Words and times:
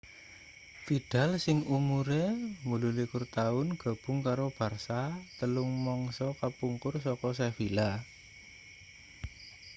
vidal 0.85 1.31
sing 1.45 1.57
umure 1.77 2.23
28 2.65 3.25
taun 3.35 3.67
gabung 3.83 4.19
karo 4.27 4.45
barça 4.57 5.01
telung 5.37 5.71
mangsa 5.85 6.27
kapungkur 6.41 6.93
saka 7.07 7.29
sevilla 7.39 7.89